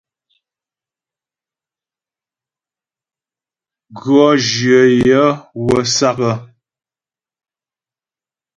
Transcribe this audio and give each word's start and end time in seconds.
Gʉɔ́ 3.99 4.29
jyə 4.47 4.79
yaə̌ 5.05 5.29
wə́ 5.65 5.81
sǎk. 5.95 6.19